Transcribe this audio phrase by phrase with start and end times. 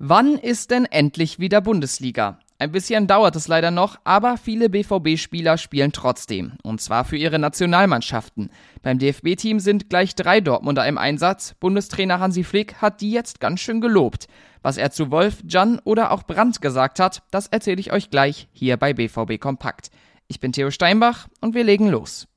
[0.00, 2.38] Wann ist denn endlich wieder Bundesliga?
[2.60, 6.52] Ein bisschen dauert es leider noch, aber viele BVB-Spieler spielen trotzdem.
[6.62, 8.50] Und zwar für ihre Nationalmannschaften.
[8.82, 11.54] Beim DFB-Team sind gleich drei Dortmunder im Einsatz.
[11.58, 14.28] Bundestrainer Hansi Flick hat die jetzt ganz schön gelobt.
[14.62, 18.46] Was er zu Wolf, Jan oder auch Brandt gesagt hat, das erzähle ich euch gleich
[18.52, 19.90] hier bei BVB Kompakt.
[20.28, 22.28] Ich bin Theo Steinbach und wir legen los.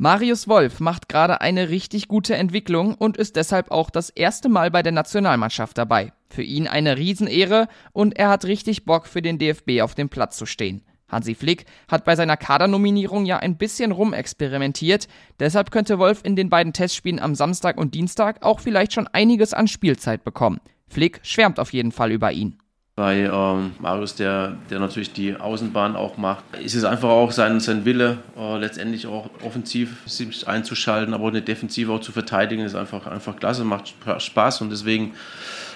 [0.00, 4.70] Marius Wolf macht gerade eine richtig gute Entwicklung und ist deshalb auch das erste Mal
[4.70, 6.12] bei der Nationalmannschaft dabei.
[6.30, 10.36] Für ihn eine Riesenehre und er hat richtig Bock für den DFB auf dem Platz
[10.36, 10.84] zu stehen.
[11.08, 15.08] Hansi Flick hat bei seiner Kadernominierung ja ein bisschen rumexperimentiert,
[15.40, 19.52] deshalb könnte Wolf in den beiden Testspielen am Samstag und Dienstag auch vielleicht schon einiges
[19.52, 20.60] an Spielzeit bekommen.
[20.86, 22.56] Flick schwärmt auf jeden Fall über ihn
[22.98, 26.42] bei ähm, Marius, der, der natürlich die Außenbahn auch macht.
[26.60, 31.40] ist Es einfach auch sein, sein Wille, äh, letztendlich auch offensiv sich einzuschalten, aber eine
[31.40, 35.14] Defensive auch zu verteidigen, ist einfach, einfach klasse, macht Spaß und deswegen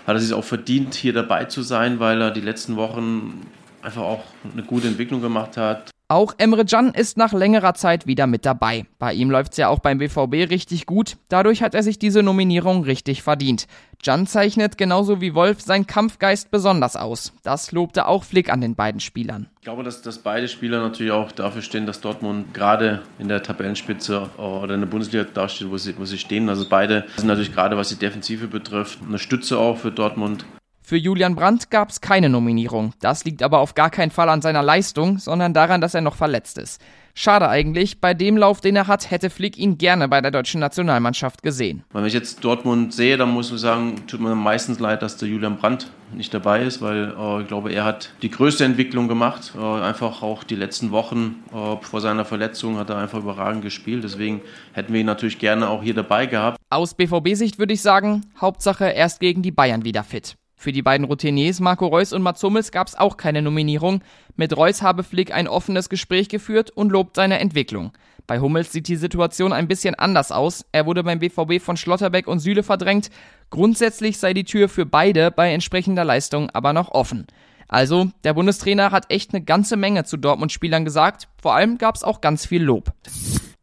[0.04, 3.46] hat er sich auch verdient, hier dabei zu sein, weil er die letzten Wochen
[3.82, 5.91] einfach auch eine gute Entwicklung gemacht hat.
[6.12, 8.84] Auch Emre Can ist nach längerer Zeit wieder mit dabei.
[8.98, 11.16] Bei ihm läuft es ja auch beim BVB richtig gut.
[11.30, 13.66] Dadurch hat er sich diese Nominierung richtig verdient.
[14.04, 17.32] Can zeichnet genauso wie Wolf seinen Kampfgeist besonders aus.
[17.44, 19.48] Das lobte auch Flick an den beiden Spielern.
[19.60, 23.42] Ich glaube, dass, dass beide Spieler natürlich auch dafür stehen, dass Dortmund gerade in der
[23.42, 26.50] Tabellenspitze oder in der Bundesliga dasteht, wo sie, wo sie stehen.
[26.50, 30.44] Also beide sind natürlich gerade, was die Defensive betrifft, eine Stütze auch für Dortmund.
[30.84, 32.92] Für Julian Brandt gab es keine Nominierung.
[33.00, 36.16] Das liegt aber auf gar keinen Fall an seiner Leistung, sondern daran, dass er noch
[36.16, 36.80] verletzt ist.
[37.14, 40.60] Schade eigentlich, bei dem Lauf, den er hat, hätte Flick ihn gerne bei der deutschen
[40.60, 41.84] Nationalmannschaft gesehen.
[41.92, 45.28] Wenn ich jetzt Dortmund sehe, dann muss ich sagen, tut mir meistens leid, dass der
[45.28, 49.52] Julian Brandt nicht dabei ist, weil äh, ich glaube, er hat die größte Entwicklung gemacht.
[49.56, 54.04] Äh, einfach auch die letzten Wochen äh, vor seiner Verletzung hat er einfach überragend gespielt.
[54.04, 54.40] Deswegen
[54.72, 56.58] hätten wir ihn natürlich gerne auch hier dabei gehabt.
[56.70, 60.36] Aus BVB-Sicht würde ich sagen, Hauptsache erst gegen die Bayern wieder fit.
[60.62, 64.00] Für die beiden Routiniers Marco Reus und Mats Hummels gab es auch keine Nominierung.
[64.36, 67.90] Mit Reus habe Flick ein offenes Gespräch geführt und lobt seine Entwicklung.
[68.28, 70.64] Bei Hummels sieht die Situation ein bisschen anders aus.
[70.70, 73.10] Er wurde beim BVB von Schlotterbeck und Süle verdrängt.
[73.50, 77.26] Grundsätzlich sei die Tür für beide bei entsprechender Leistung aber noch offen.
[77.66, 81.26] Also, der Bundestrainer hat echt eine ganze Menge zu Dortmund-Spielern gesagt.
[81.42, 82.92] Vor allem gab es auch ganz viel Lob.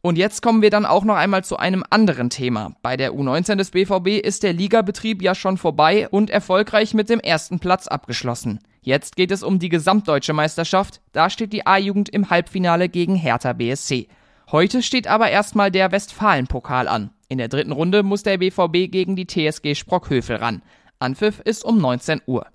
[0.01, 2.73] Und jetzt kommen wir dann auch noch einmal zu einem anderen Thema.
[2.81, 7.19] Bei der U19 des BVB ist der Ligabetrieb ja schon vorbei und erfolgreich mit dem
[7.19, 8.59] ersten Platz abgeschlossen.
[8.81, 11.01] Jetzt geht es um die gesamtdeutsche Meisterschaft.
[11.11, 14.07] Da steht die A-Jugend im Halbfinale gegen Hertha BSC.
[14.51, 17.09] Heute steht aber erstmal der Westfalen-Pokal an.
[17.27, 20.61] In der dritten Runde muss der BVB gegen die TSG Sprockhövel ran.
[20.97, 22.47] Anpfiff ist um 19 Uhr.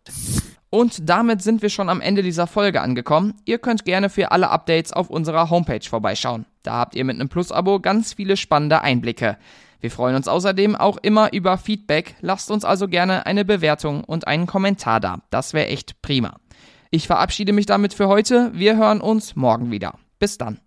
[0.71, 3.35] Und damit sind wir schon am Ende dieser Folge angekommen.
[3.45, 6.47] Ihr könnt gerne für alle Updates auf unserer Homepage vorbeischauen.
[6.65, 9.37] Da habt ihr mit einem Plus-Abo ganz viele spannende Einblicke.
[9.81, 12.17] Wir freuen uns außerdem auch immer über Feedback.
[12.23, 15.19] Lasst uns also gerne eine Bewertung und einen Kommentar da.
[15.29, 16.41] Das wäre echt prima.
[16.91, 18.51] Ich verabschiede mich damit für heute.
[18.55, 19.99] Wir hören uns morgen wieder.
[20.19, 20.64] Bis dann.